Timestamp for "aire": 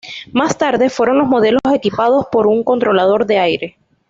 3.37-3.77